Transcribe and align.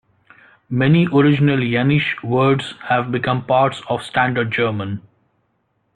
Many 0.71 1.05
original 1.13 1.59
Yeniche 1.59 2.23
words 2.23 2.73
have 2.89 3.11
become 3.11 3.45
parts 3.45 3.83
of 3.87 4.01
standard 4.01 4.51
German. 4.51 5.01